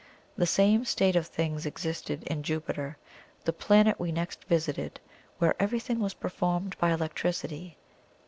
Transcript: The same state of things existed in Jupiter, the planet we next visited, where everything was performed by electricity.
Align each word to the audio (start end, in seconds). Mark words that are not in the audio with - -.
The 0.35 0.47
same 0.47 0.83
state 0.83 1.15
of 1.15 1.27
things 1.27 1.67
existed 1.67 2.23
in 2.23 2.41
Jupiter, 2.41 2.97
the 3.45 3.53
planet 3.53 3.99
we 3.99 4.11
next 4.11 4.43
visited, 4.45 4.99
where 5.37 5.53
everything 5.61 5.99
was 5.99 6.15
performed 6.15 6.75
by 6.79 6.91
electricity. 6.91 7.77